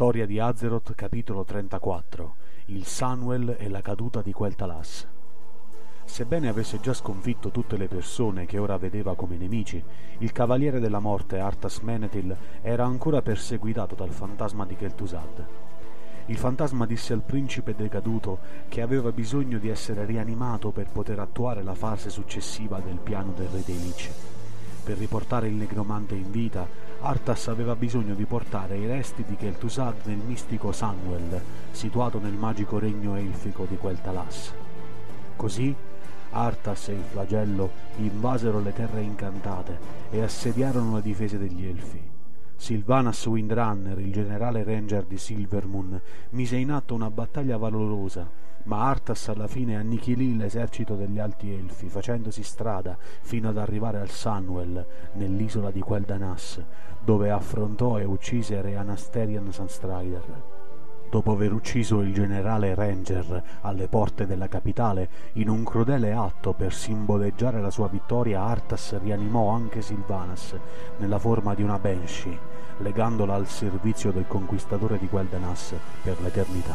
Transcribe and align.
Storia 0.00 0.24
di 0.24 0.38
Azeroth, 0.38 0.94
capitolo 0.94 1.44
34 1.44 2.34
Il 2.68 2.86
Sunwell 2.86 3.56
e 3.58 3.68
la 3.68 3.82
caduta 3.82 4.22
di 4.22 4.32
Quel'Thalas 4.32 5.06
Sebbene 6.04 6.48
avesse 6.48 6.80
già 6.80 6.94
sconfitto 6.94 7.50
tutte 7.50 7.76
le 7.76 7.86
persone 7.86 8.46
che 8.46 8.56
ora 8.56 8.78
vedeva 8.78 9.14
come 9.14 9.36
nemici, 9.36 9.84
il 10.20 10.32
Cavaliere 10.32 10.80
della 10.80 11.00
Morte 11.00 11.38
Arthas 11.38 11.80
Menethil 11.80 12.34
era 12.62 12.86
ancora 12.86 13.20
perseguitato 13.20 13.94
dal 13.94 14.08
fantasma 14.08 14.64
di 14.64 14.74
Kel'Thuzad. 14.74 15.46
Il 16.28 16.38
fantasma 16.38 16.86
disse 16.86 17.12
al 17.12 17.20
principe 17.20 17.74
decaduto 17.74 18.38
che 18.68 18.80
aveva 18.80 19.12
bisogno 19.12 19.58
di 19.58 19.68
essere 19.68 20.06
rianimato 20.06 20.70
per 20.70 20.86
poter 20.90 21.18
attuare 21.18 21.62
la 21.62 21.74
fase 21.74 22.08
successiva 22.08 22.80
del 22.80 22.96
piano 22.96 23.32
del 23.36 23.48
re 23.48 23.62
dei 23.66 23.78
Lich. 23.78 24.10
Per 24.82 24.96
riportare 24.96 25.48
il 25.48 25.54
negromante 25.56 26.14
in 26.14 26.30
vita, 26.30 26.66
Arthas 27.02 27.48
aveva 27.48 27.74
bisogno 27.76 28.14
di 28.14 28.26
portare 28.26 28.76
i 28.76 28.86
resti 28.86 29.24
di 29.26 29.34
Kel'Thuzad 29.34 30.04
nel 30.04 30.18
mistico 30.18 30.70
Sunwell, 30.70 31.40
situato 31.70 32.18
nel 32.18 32.34
magico 32.34 32.78
regno 32.78 33.16
elfico 33.16 33.64
di 33.64 33.76
Quel'Thalas. 33.76 34.52
Così 35.34 35.74
Arthas 36.32 36.88
e 36.88 36.92
il 36.92 37.02
flagello 37.10 37.70
invasero 37.96 38.60
le 38.60 38.74
terre 38.74 39.00
incantate 39.00 39.78
e 40.10 40.20
assediarono 40.20 40.96
le 40.96 41.02
difese 41.02 41.38
degli 41.38 41.64
Elfi. 41.64 42.19
Sylvanas 42.60 43.24
Windrunner, 43.24 43.98
il 43.98 44.12
generale 44.12 44.62
ranger 44.62 45.04
di 45.04 45.16
Silvermoon, 45.16 45.98
mise 46.32 46.56
in 46.56 46.70
atto 46.70 46.94
una 46.94 47.10
battaglia 47.10 47.56
valorosa, 47.56 48.28
ma 48.64 48.82
Arthas 48.86 49.28
alla 49.28 49.46
fine 49.46 49.76
annichilì 49.76 50.36
l'esercito 50.36 50.94
degli 50.94 51.18
Alti 51.18 51.50
Elfi, 51.50 51.88
facendosi 51.88 52.42
strada 52.42 52.98
fino 53.22 53.48
ad 53.48 53.56
arrivare 53.56 53.98
al 53.98 54.10
Sunwell, 54.10 54.86
nell'isola 55.14 55.70
di 55.70 55.80
Quel'Danas, 55.80 56.62
dove 57.02 57.30
affrontò 57.30 57.98
e 57.98 58.04
uccise 58.04 58.60
Re 58.60 58.76
Anasterian 58.76 59.50
Sunstrider. 59.50 60.58
Dopo 61.10 61.32
aver 61.32 61.52
ucciso 61.52 62.02
il 62.02 62.12
generale 62.12 62.74
Ranger 62.74 63.42
alle 63.62 63.88
porte 63.88 64.26
della 64.26 64.46
capitale, 64.46 65.08
in 65.32 65.48
un 65.48 65.64
crudele 65.64 66.12
atto 66.12 66.52
per 66.52 66.72
simboleggiare 66.72 67.60
la 67.60 67.70
sua 67.70 67.88
vittoria, 67.88 68.42
Arthas 68.42 68.96
rianimò 69.00 69.48
anche 69.48 69.82
Sylvanas 69.82 70.54
nella 70.98 71.18
forma 71.18 71.54
di 71.54 71.64
una 71.64 71.80
Banshee, 71.80 72.49
legandola 72.80 73.34
al 73.34 73.46
servizio 73.46 74.10
del 74.10 74.26
conquistatore 74.26 74.98
di 74.98 75.08
Quel'Danas 75.08 75.74
per 76.02 76.20
l'eternità. 76.20 76.74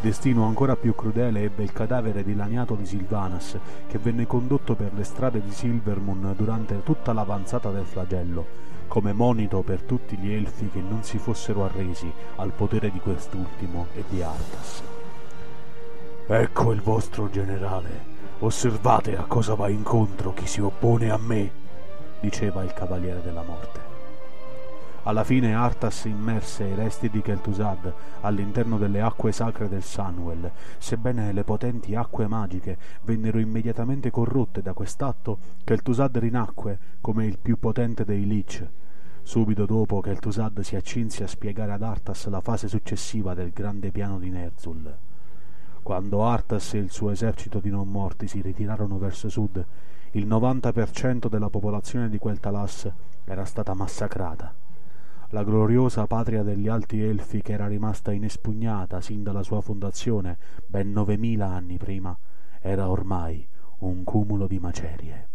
Destino 0.00 0.46
ancora 0.46 0.74
più 0.74 0.96
crudele 0.96 1.42
ebbe 1.42 1.62
il 1.62 1.72
cadavere 1.72 2.24
dilaniato 2.24 2.74
di 2.74 2.84
Sylvanas, 2.84 3.56
che 3.86 3.98
venne 3.98 4.26
condotto 4.26 4.74
per 4.74 4.92
le 4.94 5.04
strade 5.04 5.40
di 5.40 5.52
Silvermoon 5.52 6.34
durante 6.36 6.82
tutta 6.82 7.12
l'avanzata 7.12 7.70
del 7.70 7.84
flagello, 7.84 8.44
come 8.88 9.12
monito 9.12 9.62
per 9.62 9.82
tutti 9.82 10.16
gli 10.16 10.32
elfi 10.32 10.68
che 10.70 10.80
non 10.80 11.04
si 11.04 11.18
fossero 11.18 11.64
arresi 11.64 12.10
al 12.36 12.50
potere 12.50 12.90
di 12.90 12.98
quest'ultimo 12.98 13.86
e 13.94 14.02
di 14.08 14.20
Arthas. 14.22 14.82
Ecco 16.26 16.72
il 16.72 16.80
vostro 16.80 17.30
generale. 17.30 18.10
Osservate 18.40 19.16
a 19.16 19.22
cosa 19.22 19.54
va 19.54 19.68
incontro 19.68 20.34
chi 20.34 20.48
si 20.48 20.60
oppone 20.60 21.10
a 21.10 21.16
me, 21.16 21.48
diceva 22.18 22.64
il 22.64 22.72
cavaliere 22.72 23.22
della 23.22 23.42
morte. 23.42 23.91
Alla 25.04 25.24
fine 25.24 25.54
Arthas 25.54 26.04
immerse 26.04 26.64
i 26.64 26.74
resti 26.74 27.10
di 27.10 27.22
Kel'Thuzad 27.22 27.92
all'interno 28.20 28.78
delle 28.78 29.00
acque 29.00 29.32
sacre 29.32 29.68
del 29.68 29.82
Sunwell, 29.82 30.50
sebbene 30.78 31.32
le 31.32 31.42
potenti 31.42 31.94
acque 31.94 32.28
magiche 32.28 32.78
vennero 33.02 33.38
immediatamente 33.38 34.10
corrotte 34.10 34.62
da 34.62 34.72
quest'atto, 34.74 35.38
Kel'Thuzad 35.64 36.16
rinacque 36.18 36.78
come 37.00 37.26
il 37.26 37.38
più 37.38 37.58
potente 37.58 38.04
dei 38.04 38.26
Lich, 38.26 38.64
Subito 39.24 39.66
dopo 39.66 40.02
Tusad 40.02 40.60
si 40.60 40.74
accinse 40.74 41.22
a 41.22 41.28
spiegare 41.28 41.72
ad 41.72 41.82
Arthas 41.82 42.26
la 42.26 42.40
fase 42.40 42.66
successiva 42.68 43.34
del 43.34 43.50
grande 43.50 43.90
piano 43.90 44.18
di 44.18 44.30
Nerzul. 44.30 44.94
Quando 45.82 46.24
Arthas 46.24 46.74
e 46.74 46.78
il 46.78 46.90
suo 46.90 47.10
esercito 47.10 47.60
di 47.60 47.70
non 47.70 47.88
morti 47.88 48.26
si 48.26 48.40
ritirarono 48.40 48.98
verso 48.98 49.28
sud, 49.28 49.64
il 50.12 50.26
90% 50.26 51.28
della 51.28 51.48
popolazione 51.48 52.08
di 52.08 52.18
quel 52.18 52.40
Talas 52.40 52.90
era 53.24 53.44
stata 53.44 53.74
massacrata. 53.74 54.61
La 55.34 55.44
gloriosa 55.44 56.06
patria 56.06 56.42
degli 56.42 56.68
alti 56.68 57.02
elfi 57.02 57.40
che 57.40 57.52
era 57.52 57.66
rimasta 57.66 58.12
inespugnata 58.12 59.00
sin 59.00 59.22
dalla 59.22 59.42
sua 59.42 59.62
fondazione 59.62 60.36
ben 60.66 60.92
novemila 60.92 61.46
anni 61.46 61.78
prima, 61.78 62.14
era 62.60 62.90
ormai 62.90 63.48
un 63.78 64.04
cumulo 64.04 64.46
di 64.46 64.58
macerie. 64.58 65.31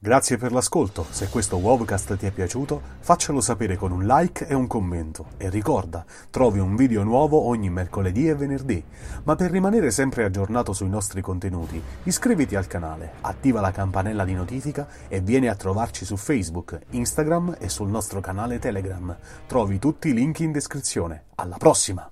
Grazie 0.00 0.36
per 0.36 0.52
l'ascolto, 0.52 1.04
se 1.10 1.28
questo 1.28 1.56
Wowcast 1.56 2.16
ti 2.16 2.26
è 2.26 2.30
piaciuto 2.30 2.80
faccelo 3.00 3.40
sapere 3.40 3.74
con 3.74 3.90
un 3.90 4.06
like 4.06 4.46
e 4.46 4.54
un 4.54 4.68
commento 4.68 5.30
e 5.38 5.50
ricorda, 5.50 6.04
trovi 6.30 6.60
un 6.60 6.76
video 6.76 7.02
nuovo 7.02 7.46
ogni 7.46 7.68
mercoledì 7.68 8.28
e 8.28 8.36
venerdì, 8.36 8.80
ma 9.24 9.34
per 9.34 9.50
rimanere 9.50 9.90
sempre 9.90 10.22
aggiornato 10.22 10.72
sui 10.72 10.88
nostri 10.88 11.20
contenuti 11.20 11.82
iscriviti 12.04 12.54
al 12.54 12.68
canale, 12.68 13.14
attiva 13.22 13.60
la 13.60 13.72
campanella 13.72 14.24
di 14.24 14.34
notifica 14.34 14.86
e 15.08 15.20
vieni 15.20 15.48
a 15.48 15.56
trovarci 15.56 16.04
su 16.04 16.16
Facebook, 16.16 16.78
Instagram 16.90 17.56
e 17.58 17.68
sul 17.68 17.88
nostro 17.88 18.20
canale 18.20 18.60
Telegram. 18.60 19.16
Trovi 19.48 19.80
tutti 19.80 20.10
i 20.10 20.14
link 20.14 20.38
in 20.38 20.52
descrizione. 20.52 21.24
Alla 21.34 21.56
prossima! 21.56 22.08